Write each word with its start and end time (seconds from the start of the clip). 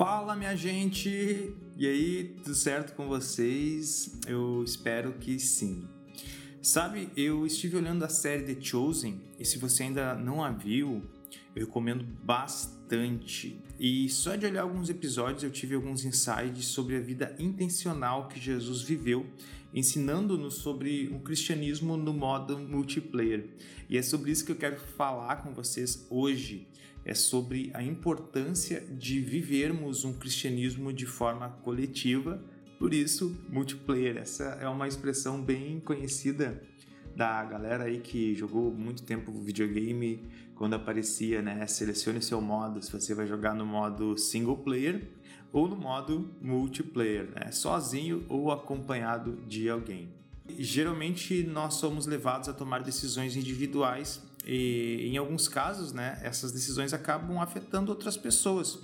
Fala, 0.00 0.34
minha 0.34 0.56
gente! 0.56 1.54
E 1.76 1.86
aí, 1.86 2.34
tudo 2.42 2.54
certo 2.54 2.94
com 2.94 3.06
vocês? 3.06 4.18
Eu 4.26 4.64
espero 4.64 5.12
que 5.12 5.38
sim. 5.38 5.86
Sabe, 6.62 7.10
eu 7.14 7.44
estive 7.44 7.76
olhando 7.76 8.02
a 8.02 8.08
série 8.08 8.54
The 8.54 8.58
Chosen 8.62 9.20
e 9.38 9.44
se 9.44 9.58
você 9.58 9.82
ainda 9.82 10.14
não 10.14 10.42
a 10.42 10.50
viu, 10.52 11.02
eu 11.54 11.66
recomendo 11.66 12.02
bastante. 12.02 13.62
E 13.78 14.08
só 14.08 14.36
de 14.36 14.46
olhar 14.46 14.62
alguns 14.62 14.88
episódios 14.88 15.42
eu 15.42 15.50
tive 15.50 15.74
alguns 15.74 16.02
insights 16.02 16.64
sobre 16.64 16.96
a 16.96 17.00
vida 17.00 17.36
intencional 17.38 18.26
que 18.26 18.40
Jesus 18.40 18.80
viveu, 18.80 19.26
ensinando-nos 19.74 20.54
sobre 20.54 21.08
o 21.14 21.20
cristianismo 21.20 21.96
no 21.96 22.12
modo 22.12 22.58
multiplayer. 22.58 23.46
E 23.88 23.96
é 23.96 24.02
sobre 24.02 24.30
isso 24.30 24.44
que 24.44 24.52
eu 24.52 24.56
quero 24.56 24.78
falar 24.78 25.36
com 25.36 25.52
vocês 25.52 26.06
hoje. 26.10 26.66
É 27.04 27.14
sobre 27.14 27.70
a 27.72 27.82
importância 27.82 28.80
de 28.80 29.20
vivermos 29.20 30.04
um 30.04 30.12
cristianismo 30.12 30.92
de 30.92 31.06
forma 31.06 31.48
coletiva, 31.48 32.42
por 32.78 32.94
isso, 32.94 33.36
multiplayer. 33.48 34.16
Essa 34.16 34.58
é 34.60 34.68
uma 34.68 34.88
expressão 34.88 35.42
bem 35.42 35.80
conhecida 35.80 36.62
da 37.20 37.44
galera 37.44 37.84
aí 37.84 38.00
que 38.00 38.34
jogou 38.34 38.72
muito 38.72 39.02
tempo 39.02 39.30
videogame, 39.30 40.26
quando 40.54 40.72
aparecia, 40.72 41.42
né, 41.42 41.66
selecione 41.66 42.22
seu 42.22 42.40
modo, 42.40 42.80
se 42.80 42.90
você 42.90 43.14
vai 43.14 43.26
jogar 43.26 43.54
no 43.54 43.66
modo 43.66 44.16
single 44.16 44.56
player 44.56 45.06
ou 45.52 45.68
no 45.68 45.76
modo 45.76 46.34
multiplayer, 46.40 47.28
né, 47.34 47.52
sozinho 47.52 48.24
ou 48.26 48.50
acompanhado 48.50 49.36
de 49.46 49.68
alguém. 49.68 50.14
Geralmente 50.48 51.42
nós 51.42 51.74
somos 51.74 52.06
levados 52.06 52.48
a 52.48 52.54
tomar 52.54 52.82
decisões 52.82 53.36
individuais 53.36 54.22
e 54.46 55.06
em 55.06 55.18
alguns 55.18 55.46
casos, 55.46 55.92
né, 55.92 56.18
essas 56.22 56.52
decisões 56.52 56.94
acabam 56.94 57.38
afetando 57.38 57.92
outras 57.92 58.16
pessoas. 58.16 58.78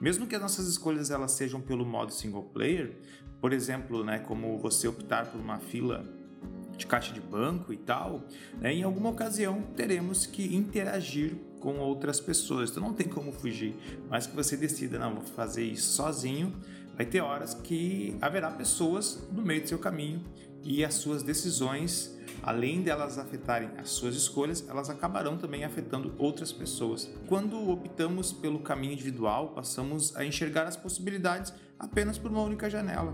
Mesmo 0.00 0.26
que 0.26 0.34
as 0.34 0.40
nossas 0.40 0.66
escolhas 0.66 1.10
elas 1.10 1.32
sejam 1.32 1.60
pelo 1.60 1.84
modo 1.84 2.10
single 2.10 2.44
player, 2.54 2.96
por 3.38 3.52
exemplo, 3.52 4.02
né, 4.02 4.18
como 4.20 4.56
você 4.56 4.88
optar 4.88 5.26
por 5.26 5.38
uma 5.38 5.58
fila 5.58 6.21
de 6.82 6.86
caixa 6.86 7.12
de 7.12 7.20
banco 7.20 7.72
e 7.72 7.76
tal, 7.76 8.24
né, 8.60 8.72
em 8.72 8.82
alguma 8.82 9.10
ocasião 9.10 9.62
teremos 9.74 10.26
que 10.26 10.54
interagir 10.54 11.36
com 11.60 11.78
outras 11.78 12.20
pessoas. 12.20 12.70
Então 12.70 12.82
não 12.82 12.92
tem 12.92 13.08
como 13.08 13.32
fugir. 13.32 13.74
Mas 14.10 14.26
que 14.26 14.34
você 14.34 14.56
decida, 14.56 14.98
não, 14.98 15.14
vou 15.14 15.22
fazer 15.22 15.64
isso 15.64 15.92
sozinho, 15.92 16.52
vai 16.96 17.06
ter 17.06 17.20
horas 17.20 17.54
que 17.54 18.16
haverá 18.20 18.50
pessoas 18.50 19.26
no 19.32 19.42
meio 19.42 19.62
do 19.62 19.68
seu 19.68 19.78
caminho 19.78 20.22
e 20.64 20.84
as 20.84 20.94
suas 20.94 21.22
decisões, 21.22 22.16
além 22.42 22.82
delas 22.82 23.18
afetarem 23.18 23.70
as 23.78 23.90
suas 23.90 24.14
escolhas, 24.14 24.64
elas 24.68 24.88
acabarão 24.88 25.36
também 25.36 25.64
afetando 25.64 26.14
outras 26.18 26.52
pessoas. 26.52 27.10
Quando 27.26 27.68
optamos 27.70 28.32
pelo 28.32 28.60
caminho 28.60 28.92
individual, 28.92 29.48
passamos 29.48 30.14
a 30.16 30.24
enxergar 30.24 30.66
as 30.66 30.76
possibilidades 30.76 31.52
apenas 31.78 32.16
por 32.16 32.30
uma 32.30 32.42
única 32.42 32.70
janela. 32.70 33.12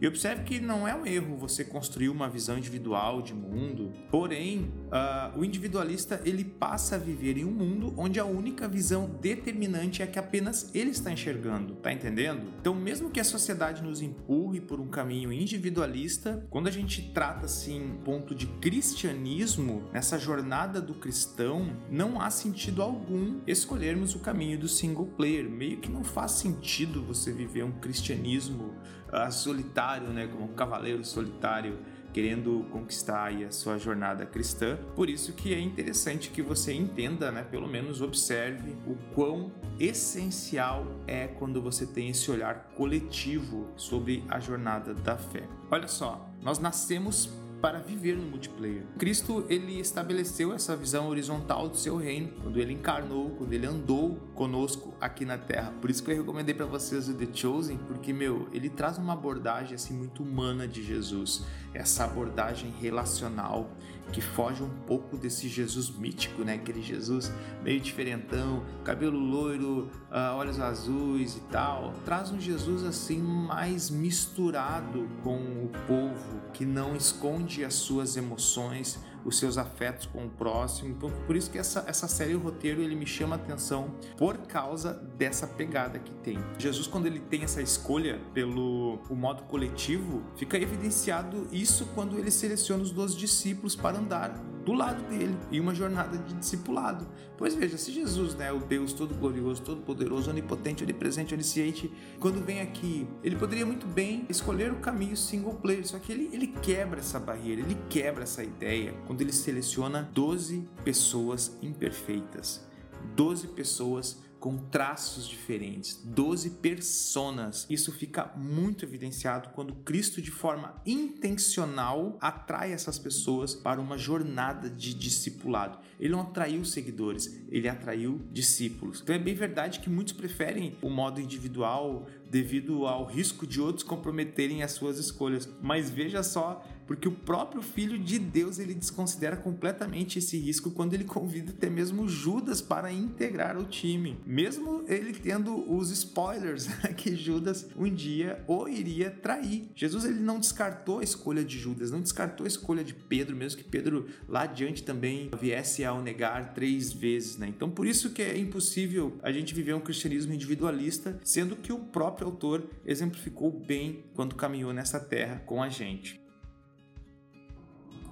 E 0.00 0.06
observe 0.06 0.42
que 0.42 0.60
não 0.60 0.86
é 0.86 0.94
um 0.94 1.06
erro 1.06 1.36
você 1.36 1.64
construir 1.64 2.08
uma 2.08 2.28
visão 2.28 2.58
individual 2.58 3.22
de 3.22 3.32
mundo, 3.32 3.92
porém, 4.10 4.72
uh, 4.94 5.38
o 5.38 5.44
individualista 5.44 6.20
ele 6.24 6.44
passa 6.44 6.94
a 6.94 6.98
viver 6.98 7.36
em 7.36 7.44
um 7.44 7.50
mundo 7.50 7.92
onde 7.96 8.20
a 8.20 8.24
única 8.24 8.68
visão 8.68 9.10
determinante 9.20 10.02
é 10.02 10.06
que 10.06 10.18
apenas 10.18 10.70
ele 10.74 10.90
está 10.90 11.10
enxergando, 11.10 11.74
tá 11.74 11.92
entendendo? 11.92 12.52
Então, 12.60 12.74
mesmo 12.74 13.10
que 13.10 13.18
a 13.18 13.24
sociedade 13.24 13.82
nos 13.82 14.00
empurre 14.00 14.60
por 14.60 14.80
um 14.80 14.86
caminho 14.86 15.32
individualista, 15.32 16.46
quando 16.48 16.68
a 16.68 16.70
gente 16.70 17.10
trata 17.12 17.46
assim 17.46 17.98
ponto 18.04 18.34
de 18.34 18.46
cristianismo, 18.46 19.88
nessa 19.92 20.18
jornada 20.18 20.80
do 20.80 20.94
cristão, 20.94 21.76
não 21.90 22.20
há 22.20 22.30
sentido 22.30 22.82
algum 22.82 23.40
escolhermos 23.46 24.14
o 24.14 24.20
caminho 24.20 24.58
do 24.58 24.68
single 24.68 25.06
player. 25.06 25.48
Meio 25.48 25.78
que 25.78 25.90
não 25.90 26.04
faz 26.04 26.32
sentido 26.32 27.02
você 27.02 27.32
viver 27.32 27.64
um 27.64 27.72
cristianismo 27.72 28.74
uh, 29.12 29.32
solitário, 29.32 30.08
né, 30.08 30.26
como 30.26 30.44
um 30.44 30.54
cavaleiro 30.54 31.04
solitário 31.04 31.78
querendo 32.14 32.64
conquistar 32.70 33.32
a 33.32 33.50
sua 33.50 33.76
jornada 33.76 34.24
cristã. 34.24 34.78
Por 34.94 35.10
isso 35.10 35.32
que 35.32 35.52
é 35.52 35.60
interessante 35.60 36.30
que 36.30 36.40
você 36.40 36.72
entenda, 36.72 37.32
né, 37.32 37.42
pelo 37.42 37.66
menos 37.66 38.00
observe 38.00 38.76
o 38.86 38.94
quão 39.14 39.52
essencial 39.80 40.86
é 41.08 41.26
quando 41.26 41.60
você 41.60 41.84
tem 41.84 42.08
esse 42.10 42.30
olhar 42.30 42.70
coletivo 42.76 43.68
sobre 43.76 44.24
a 44.28 44.38
jornada 44.38 44.94
da 44.94 45.18
fé. 45.18 45.42
Olha 45.70 45.88
só, 45.88 46.30
nós 46.40 46.60
nascemos 46.60 47.28
para 47.64 47.78
viver 47.78 48.14
no 48.14 48.26
multiplayer. 48.26 48.82
Cristo 48.98 49.46
ele 49.48 49.80
estabeleceu 49.80 50.52
essa 50.52 50.76
visão 50.76 51.08
horizontal 51.08 51.66
do 51.66 51.78
seu 51.78 51.96
reino 51.96 52.28
quando 52.42 52.60
ele 52.60 52.74
encarnou, 52.74 53.30
quando 53.30 53.54
ele 53.54 53.64
andou 53.64 54.16
conosco 54.34 54.92
aqui 55.00 55.24
na 55.24 55.38
Terra. 55.38 55.72
Por 55.80 55.88
isso 55.88 56.04
que 56.04 56.10
eu 56.10 56.16
recomendei 56.18 56.54
para 56.54 56.66
vocês 56.66 57.08
o 57.08 57.14
The 57.14 57.26
Chosen, 57.32 57.78
porque 57.88 58.12
meu, 58.12 58.50
ele 58.52 58.68
traz 58.68 58.98
uma 58.98 59.14
abordagem 59.14 59.76
assim 59.76 59.94
muito 59.94 60.22
humana 60.22 60.68
de 60.68 60.82
Jesus, 60.82 61.42
essa 61.72 62.04
abordagem 62.04 62.70
relacional 62.82 63.70
que 64.12 64.20
foge 64.20 64.62
um 64.62 64.70
pouco 64.86 65.16
desse 65.16 65.48
Jesus 65.48 65.90
mítico, 65.90 66.42
né? 66.44 66.54
Aquele 66.54 66.82
Jesus 66.82 67.32
meio 67.62 67.80
diferentão, 67.80 68.62
cabelo 68.84 69.18
loiro, 69.18 69.90
uh, 70.10 70.36
olhos 70.36 70.60
azuis 70.60 71.36
e 71.36 71.40
tal. 71.50 71.92
Traz 72.04 72.30
um 72.30 72.38
Jesus 72.38 72.84
assim 72.84 73.18
mais 73.18 73.90
misturado 73.90 75.08
com 75.22 75.36
o 75.36 75.70
povo, 75.86 76.42
que 76.52 76.64
não 76.64 76.94
esconde 76.94 77.53
as 77.62 77.74
suas 77.74 78.16
emoções, 78.16 78.98
os 79.24 79.38
seus 79.38 79.58
afetos 79.58 80.06
com 80.06 80.26
o 80.26 80.30
próximo. 80.30 80.90
Então, 80.90 81.10
por 81.26 81.36
isso 81.36 81.50
que 81.50 81.58
essa, 81.58 81.84
essa 81.86 82.06
série, 82.06 82.34
o 82.34 82.38
roteiro, 82.38 82.82
ele 82.82 82.94
me 82.94 83.06
chama 83.06 83.36
a 83.36 83.38
atenção 83.38 83.94
por 84.16 84.38
causa 84.38 84.94
dessa 85.16 85.46
pegada 85.46 85.98
que 85.98 86.12
tem. 86.16 86.38
Jesus, 86.58 86.86
quando 86.86 87.06
ele 87.06 87.20
tem 87.20 87.42
essa 87.42 87.62
escolha 87.62 88.20
pelo 88.32 88.98
o 89.08 89.14
modo 89.14 89.44
coletivo, 89.44 90.22
fica 90.36 90.58
evidenciado 90.58 91.48
isso 91.52 91.86
quando 91.94 92.18
ele 92.18 92.30
seleciona 92.30 92.82
os 92.82 92.90
dois 92.90 93.14
discípulos 93.14 93.74
para 93.74 93.98
andar 93.98 94.34
do 94.64 94.72
lado 94.72 95.02
dele 95.08 95.36
em 95.52 95.60
uma 95.60 95.74
jornada 95.74 96.16
de 96.16 96.34
discipulado. 96.34 97.06
Pois 97.36 97.54
veja, 97.54 97.76
se 97.76 97.92
Jesus, 97.92 98.34
né, 98.34 98.52
o 98.52 98.60
Deus 98.60 98.92
todo 98.92 99.14
glorioso, 99.14 99.60
todo 99.62 99.82
poderoso, 99.82 100.30
onipotente, 100.30 100.82
onipresente, 100.82 101.34
onisciente, 101.34 101.92
quando 102.18 102.44
vem 102.44 102.60
aqui, 102.60 103.06
ele 103.22 103.36
poderia 103.36 103.66
muito 103.66 103.86
bem 103.86 104.24
escolher 104.28 104.72
o 104.72 104.76
caminho 104.76 105.16
single 105.16 105.54
player, 105.54 105.86
só 105.86 105.98
que 105.98 106.12
ele, 106.12 106.30
ele 106.32 106.46
quebra 106.46 107.00
essa 107.00 107.20
barreira, 107.20 107.60
ele 107.60 107.76
quebra 107.90 108.22
essa 108.22 108.42
ideia 108.42 108.94
quando 109.14 109.20
ele 109.20 109.32
seleciona 109.32 110.02
12 110.12 110.68
pessoas 110.84 111.56
imperfeitas. 111.62 112.66
12 113.14 113.46
pessoas 113.48 114.24
com 114.40 114.58
traços 114.58 115.26
diferentes, 115.26 116.02
12 116.04 116.50
personas. 116.50 117.64
Isso 117.70 117.92
fica 117.92 118.30
muito 118.36 118.84
evidenciado 118.84 119.50
quando 119.54 119.74
Cristo, 119.76 120.20
de 120.20 120.30
forma 120.30 120.82
intencional, 120.84 122.18
atrai 122.20 122.72
essas 122.72 122.98
pessoas 122.98 123.54
para 123.54 123.80
uma 123.80 123.96
jornada 123.96 124.68
de 124.68 124.92
discipulado. 124.92 125.78
Ele 125.98 126.12
não 126.12 126.20
atraiu 126.20 126.64
seguidores, 126.64 127.40
ele 127.48 127.68
atraiu 127.68 128.20
discípulos. 128.32 129.00
Então 129.00 129.14
é 129.14 129.18
bem 129.18 129.34
verdade 129.34 129.80
que 129.80 129.88
muitos 129.88 130.12
preferem 130.12 130.76
o 130.82 130.90
modo 130.90 131.20
individual 131.20 132.06
devido 132.28 132.86
ao 132.86 133.06
risco 133.06 133.46
de 133.46 133.60
outros 133.60 133.82
comprometerem 133.82 134.62
as 134.62 134.72
suas 134.72 134.98
escolhas. 134.98 135.48
Mas 135.62 135.88
veja 135.88 136.22
só 136.22 136.62
porque 136.86 137.08
o 137.08 137.12
próprio 137.12 137.62
Filho 137.62 137.98
de 137.98 138.18
Deus 138.18 138.58
ele 138.58 138.74
desconsidera 138.74 139.36
completamente 139.36 140.18
esse 140.18 140.38
risco 140.38 140.70
quando 140.70 140.94
ele 140.94 141.04
convida 141.04 141.52
até 141.52 141.70
mesmo 141.70 142.08
Judas 142.08 142.60
para 142.60 142.92
integrar 142.92 143.58
o 143.58 143.64
time, 143.64 144.18
mesmo 144.26 144.84
ele 144.86 145.12
tendo 145.12 145.72
os 145.72 145.90
spoilers 145.90 146.66
né, 146.82 146.92
que 146.96 147.16
Judas 147.16 147.66
um 147.76 147.92
dia 147.92 148.42
o 148.46 148.68
iria 148.68 149.10
trair. 149.10 149.68
Jesus 149.74 150.04
ele 150.04 150.20
não 150.20 150.40
descartou 150.40 151.00
a 151.00 151.04
escolha 151.04 151.44
de 151.44 151.58
Judas, 151.58 151.90
não 151.90 152.00
descartou 152.00 152.44
a 152.44 152.48
escolha 152.48 152.84
de 152.84 152.94
Pedro, 152.94 153.36
mesmo 153.36 153.58
que 153.58 153.68
Pedro 153.68 154.08
lá 154.28 154.42
adiante 154.42 154.82
também 154.82 155.30
viesse 155.40 155.84
a 155.84 155.92
o 155.92 156.02
negar 156.02 156.54
três 156.54 156.92
vezes, 156.92 157.36
né? 157.36 157.48
Então 157.48 157.70
por 157.70 157.86
isso 157.86 158.10
que 158.10 158.22
é 158.22 158.36
impossível 158.38 159.18
a 159.22 159.30
gente 159.30 159.54
viver 159.54 159.74
um 159.74 159.80
cristianismo 159.80 160.32
individualista, 160.32 161.18
sendo 161.22 161.56
que 161.56 161.72
o 161.72 161.78
próprio 161.78 162.26
autor 162.26 162.68
exemplificou 162.84 163.50
bem 163.50 164.04
quando 164.14 164.34
caminhou 164.34 164.72
nessa 164.72 165.00
terra 165.00 165.42
com 165.46 165.62
a 165.62 165.68
gente 165.68 166.23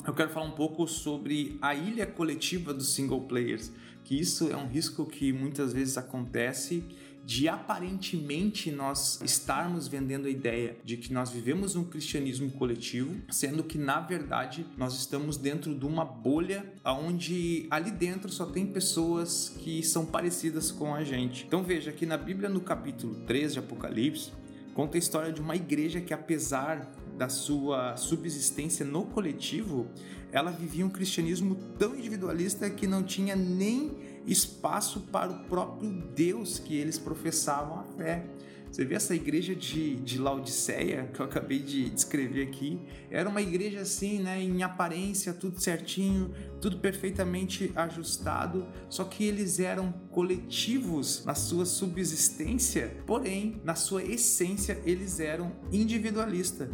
eu 0.06 0.12
quero 0.12 0.30
falar 0.30 0.46
um 0.46 0.52
pouco 0.52 0.86
sobre 0.88 1.58
a 1.62 1.74
ilha 1.74 2.06
coletiva 2.06 2.74
dos 2.74 2.94
single 2.94 3.22
players, 3.22 3.70
que 4.04 4.18
isso 4.18 4.50
é 4.50 4.56
um 4.56 4.66
risco 4.66 5.06
que 5.06 5.32
muitas 5.32 5.72
vezes 5.72 5.96
acontece 5.96 6.84
de 7.24 7.48
aparentemente 7.48 8.70
nós 8.72 9.20
estarmos 9.22 9.86
vendendo 9.86 10.26
a 10.26 10.30
ideia 10.30 10.76
de 10.84 10.96
que 10.96 11.12
nós 11.12 11.30
vivemos 11.30 11.76
um 11.76 11.84
cristianismo 11.84 12.50
coletivo, 12.50 13.14
sendo 13.30 13.62
que 13.62 13.78
na 13.78 14.00
verdade 14.00 14.66
nós 14.76 14.98
estamos 14.98 15.36
dentro 15.36 15.72
de 15.72 15.86
uma 15.86 16.04
bolha 16.04 16.64
onde 16.84 17.66
ali 17.70 17.92
dentro 17.92 18.30
só 18.30 18.46
tem 18.46 18.66
pessoas 18.66 19.50
que 19.60 19.84
são 19.84 20.04
parecidas 20.04 20.72
com 20.72 20.94
a 20.94 21.04
gente. 21.04 21.44
Então 21.46 21.62
veja 21.62 21.92
que 21.92 22.04
na 22.04 22.16
Bíblia 22.16 22.48
no 22.48 22.60
capítulo 22.60 23.14
3 23.26 23.52
de 23.52 23.58
Apocalipse 23.60 24.32
conta 24.74 24.96
a 24.96 24.98
história 24.98 25.32
de 25.32 25.40
uma 25.40 25.54
igreja 25.54 26.00
que 26.00 26.12
apesar 26.12 26.90
da 27.16 27.28
sua 27.28 27.96
subsistência 27.96 28.84
no 28.84 29.04
coletivo, 29.06 29.86
ela 30.32 30.50
vivia 30.50 30.84
um 30.84 30.90
cristianismo 30.90 31.56
tão 31.78 31.94
individualista 31.94 32.68
que 32.70 32.86
não 32.86 33.02
tinha 33.02 33.36
nem 33.36 33.92
espaço 34.26 35.00
para 35.12 35.30
o 35.30 35.44
próprio 35.44 35.90
Deus 36.14 36.58
que 36.58 36.76
eles 36.76 36.98
professavam 36.98 37.80
a 37.80 37.84
fé. 37.96 38.24
Você 38.72 38.86
vê 38.86 38.94
essa 38.94 39.14
igreja 39.14 39.54
de, 39.54 39.96
de 39.96 40.16
Laodiceia, 40.18 41.10
que 41.12 41.20
eu 41.20 41.26
acabei 41.26 41.58
de 41.58 41.90
descrever 41.90 42.44
aqui, 42.44 42.80
era 43.10 43.28
uma 43.28 43.42
igreja 43.42 43.80
assim, 43.80 44.20
né, 44.20 44.42
em 44.42 44.62
aparência, 44.62 45.34
tudo 45.34 45.60
certinho, 45.60 46.30
tudo 46.58 46.78
perfeitamente 46.78 47.70
ajustado, 47.76 48.66
só 48.88 49.04
que 49.04 49.24
eles 49.24 49.60
eram 49.60 49.92
coletivos 50.10 51.22
na 51.26 51.34
sua 51.34 51.66
subsistência, 51.66 52.96
porém, 53.06 53.60
na 53.62 53.74
sua 53.74 54.02
essência, 54.02 54.80
eles 54.86 55.20
eram 55.20 55.52
individualistas. 55.70 56.70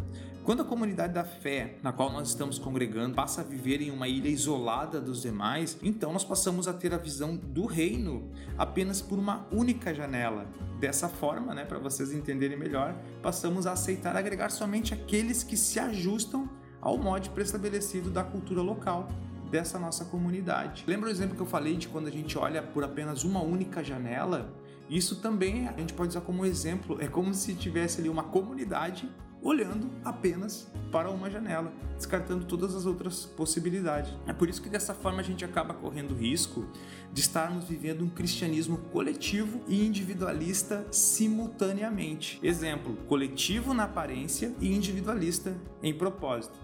Quando 0.49 0.63
a 0.63 0.65
comunidade 0.65 1.13
da 1.13 1.23
fé, 1.23 1.75
na 1.83 1.93
qual 1.93 2.11
nós 2.11 2.29
estamos 2.29 2.57
congregando, 2.57 3.13
passa 3.13 3.41
a 3.41 3.43
viver 3.43 3.83
em 3.83 3.91
uma 3.91 4.07
ilha 4.07 4.29
isolada 4.29 4.99
dos 4.99 5.21
demais, 5.21 5.77
então 5.83 6.11
nós 6.11 6.23
passamos 6.25 6.67
a 6.67 6.73
ter 6.73 6.91
a 6.91 6.97
visão 6.97 7.35
do 7.35 7.67
reino 7.67 8.31
apenas 8.57 8.99
por 8.99 9.19
uma 9.19 9.45
única 9.51 9.93
janela. 9.93 10.47
Dessa 10.79 11.07
forma, 11.07 11.53
né, 11.53 11.65
para 11.65 11.77
vocês 11.77 12.11
entenderem 12.11 12.57
melhor, 12.57 12.95
passamos 13.21 13.67
a 13.67 13.73
aceitar 13.73 14.15
agregar 14.15 14.49
somente 14.49 14.91
aqueles 14.91 15.43
que 15.43 15.55
se 15.55 15.79
ajustam 15.79 16.49
ao 16.81 16.97
modo 16.97 17.29
preestabelecido 17.29 18.09
da 18.09 18.23
cultura 18.23 18.63
local 18.63 19.07
dessa 19.51 19.77
nossa 19.77 20.03
comunidade. 20.03 20.83
Lembra 20.87 21.09
o 21.09 21.11
exemplo 21.11 21.35
que 21.35 21.43
eu 21.43 21.45
falei 21.45 21.77
de 21.77 21.87
quando 21.87 22.07
a 22.07 22.11
gente 22.11 22.35
olha 22.39 22.63
por 22.63 22.83
apenas 22.83 23.23
uma 23.23 23.39
única 23.39 23.83
janela? 23.83 24.51
Isso 24.89 25.17
também 25.17 25.67
a 25.67 25.73
gente 25.73 25.93
pode 25.93 26.09
usar 26.09 26.21
como 26.21 26.43
exemplo, 26.43 26.97
é 26.99 27.07
como 27.07 27.35
se 27.35 27.53
tivesse 27.53 28.01
ali 28.01 28.09
uma 28.09 28.23
comunidade 28.23 29.07
olhando 29.41 29.89
apenas 30.03 30.67
para 30.91 31.09
uma 31.09 31.29
janela, 31.29 31.71
descartando 31.95 32.45
todas 32.45 32.75
as 32.75 32.85
outras 32.85 33.25
possibilidades. 33.25 34.11
É 34.27 34.33
por 34.33 34.49
isso 34.49 34.61
que 34.61 34.69
dessa 34.69 34.93
forma 34.93 35.19
a 35.19 35.23
gente 35.23 35.45
acaba 35.45 35.73
correndo 35.73 36.15
risco 36.15 36.65
de 37.13 37.21
estarmos 37.21 37.65
vivendo 37.65 38.03
um 38.03 38.09
cristianismo 38.09 38.77
coletivo 38.91 39.61
e 39.67 39.85
individualista 39.85 40.85
simultaneamente. 40.91 42.39
Exemplo: 42.41 42.97
coletivo 43.07 43.73
na 43.73 43.83
aparência 43.83 44.53
e 44.59 44.73
individualista 44.73 45.55
em 45.81 45.93
propósito. 45.93 46.57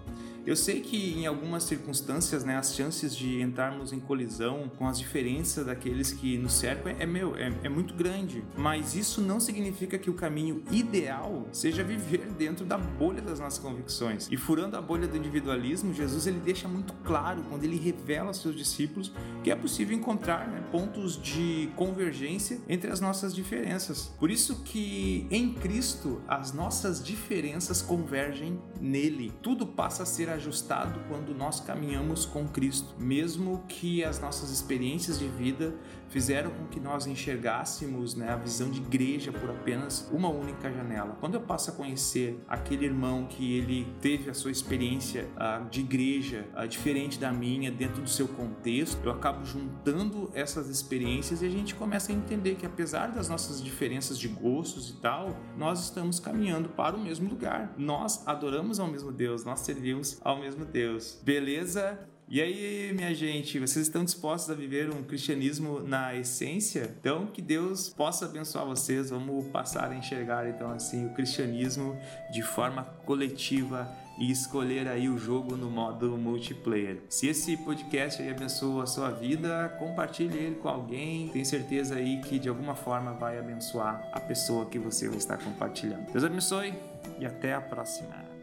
Eu 0.46 0.54
sei 0.54 0.80
que 0.80 1.12
em 1.14 1.26
algumas 1.26 1.64
circunstâncias, 1.64 2.44
né, 2.44 2.56
as 2.56 2.72
chances 2.72 3.16
de 3.16 3.42
entrarmos 3.42 3.92
em 3.92 3.98
colisão 3.98 4.70
com 4.78 4.86
as 4.86 4.96
diferenças 4.96 5.66
daqueles 5.66 6.12
que 6.12 6.38
nos 6.38 6.52
cercam 6.52 6.92
é, 6.92 7.02
é 7.02 7.06
meu, 7.06 7.34
é, 7.36 7.52
é 7.64 7.68
muito 7.68 7.94
grande. 7.94 8.44
Mas 8.56 8.94
isso 8.94 9.20
não 9.20 9.40
significa 9.40 9.98
que 9.98 10.08
o 10.08 10.14
caminho 10.14 10.62
ideal 10.70 11.48
seja 11.50 11.82
viver 11.82 12.28
dentro 12.38 12.64
da 12.64 12.78
bolha 12.78 13.20
das 13.20 13.40
nossas 13.40 13.58
convicções. 13.58 14.28
E 14.30 14.36
furando 14.36 14.76
a 14.76 14.80
bolha 14.80 15.08
do 15.08 15.16
individualismo, 15.16 15.92
Jesus 15.92 16.28
ele 16.28 16.38
deixa 16.38 16.68
muito 16.68 16.92
claro 17.04 17.42
quando 17.48 17.64
ele 17.64 17.76
revela 17.76 18.28
aos 18.28 18.40
seus 18.40 18.54
discípulos 18.54 19.12
que 19.42 19.50
é 19.50 19.56
possível 19.56 19.96
encontrar 19.96 20.46
né, 20.46 20.62
pontos 20.70 21.20
de 21.20 21.68
convergência 21.74 22.60
entre 22.68 22.88
as 22.88 23.00
nossas 23.00 23.34
diferenças. 23.34 24.14
Por 24.16 24.30
isso 24.30 24.62
que 24.62 25.26
em 25.28 25.52
Cristo 25.54 26.22
as 26.28 26.52
nossas 26.52 27.02
diferenças 27.02 27.82
convergem 27.82 28.60
nele. 28.80 29.32
Tudo 29.42 29.66
passa 29.66 30.04
a 30.04 30.06
ser 30.06 30.35
ajustado 30.36 31.00
quando 31.08 31.34
nós 31.34 31.60
caminhamos 31.60 32.24
com 32.24 32.46
Cristo, 32.46 32.94
mesmo 32.98 33.64
que 33.68 34.04
as 34.04 34.20
nossas 34.20 34.50
experiências 34.50 35.18
de 35.18 35.28
vida 35.28 35.74
fizeram 36.08 36.50
com 36.50 36.66
que 36.66 36.78
nós 36.78 37.06
enxergássemos 37.06 38.14
né, 38.14 38.30
a 38.30 38.36
visão 38.36 38.70
de 38.70 38.80
igreja 38.80 39.32
por 39.32 39.50
apenas 39.50 40.08
uma 40.12 40.28
única 40.28 40.72
janela. 40.72 41.16
Quando 41.20 41.34
eu 41.34 41.40
passo 41.40 41.70
a 41.70 41.74
conhecer 41.74 42.42
aquele 42.48 42.86
irmão 42.86 43.26
que 43.26 43.56
ele 43.56 43.92
teve 44.00 44.30
a 44.30 44.34
sua 44.34 44.50
experiência 44.50 45.28
uh, 45.36 45.68
de 45.68 45.80
igreja 45.80 46.46
uh, 46.56 46.66
diferente 46.66 47.18
da 47.18 47.32
minha, 47.32 47.70
dentro 47.70 48.02
do 48.02 48.08
seu 48.08 48.28
contexto, 48.28 49.04
eu 49.04 49.12
acabo 49.12 49.44
juntando 49.44 50.30
essas 50.32 50.68
experiências 50.68 51.42
e 51.42 51.46
a 51.46 51.50
gente 51.50 51.74
começa 51.74 52.12
a 52.12 52.14
entender 52.14 52.54
que 52.54 52.66
apesar 52.66 53.08
das 53.08 53.28
nossas 53.28 53.62
diferenças 53.62 54.18
de 54.18 54.28
gostos 54.28 54.90
e 54.90 54.94
tal, 54.94 55.36
nós 55.56 55.84
estamos 55.84 56.20
caminhando 56.20 56.68
para 56.68 56.96
o 56.96 57.00
mesmo 57.00 57.28
lugar. 57.28 57.74
Nós 57.76 58.26
adoramos 58.26 58.78
ao 58.78 58.86
mesmo 58.86 59.12
Deus, 59.12 59.44
nós 59.44 59.60
servimos 59.60 60.18
ao 60.26 60.36
mesmo 60.36 60.64
Deus. 60.64 61.18
Beleza? 61.22 61.96
E 62.28 62.42
aí, 62.42 62.92
minha 62.92 63.14
gente, 63.14 63.60
vocês 63.60 63.86
estão 63.86 64.04
dispostos 64.04 64.50
a 64.50 64.54
viver 64.54 64.90
um 64.90 65.04
cristianismo 65.04 65.78
na 65.78 66.16
essência? 66.16 66.92
Então, 66.98 67.26
que 67.26 67.40
Deus 67.40 67.90
possa 67.90 68.24
abençoar 68.24 68.66
vocês. 68.66 69.10
Vamos 69.10 69.46
passar 69.46 69.92
a 69.92 69.94
enxergar, 69.94 70.48
então, 70.48 70.72
assim, 70.72 71.06
o 71.06 71.10
cristianismo 71.10 71.96
de 72.32 72.42
forma 72.42 72.82
coletiva 73.04 73.88
e 74.18 74.32
escolher 74.32 74.88
aí 74.88 75.08
o 75.08 75.16
jogo 75.16 75.56
no 75.56 75.70
modo 75.70 76.18
multiplayer. 76.18 77.02
Se 77.08 77.28
esse 77.28 77.56
podcast 77.58 78.20
aí 78.20 78.28
abençoa 78.28 78.82
a 78.82 78.86
sua 78.86 79.10
vida, 79.10 79.68
compartilhe 79.78 80.36
ele 80.36 80.56
com 80.56 80.68
alguém. 80.68 81.28
Tenho 81.28 81.46
certeza 81.46 81.94
aí 81.94 82.20
que 82.22 82.40
de 82.40 82.48
alguma 82.48 82.74
forma 82.74 83.12
vai 83.12 83.38
abençoar 83.38 84.10
a 84.12 84.18
pessoa 84.18 84.66
que 84.66 84.80
você 84.80 85.06
estar 85.10 85.38
compartilhando. 85.38 86.10
Deus 86.10 86.24
abençoe 86.24 86.74
e 87.20 87.24
até 87.24 87.54
a 87.54 87.60
próxima. 87.60 88.35